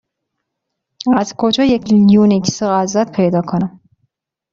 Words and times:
از 1.17 1.33
کجا 1.37 1.63
یک 1.63 1.91
یونیکس 2.09 2.63
آزاد 2.63 3.11
پیدا 3.15 3.41
کنم؟ 3.41 3.79